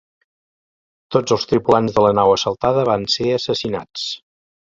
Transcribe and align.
Tots 1.15 1.35
els 1.35 1.43
tripulants 1.51 1.93
de 1.99 2.05
la 2.07 2.13
nau 2.21 2.33
assaltada 2.37 2.87
van 2.91 3.05
ser 3.17 3.27
assassinats. 3.35 4.09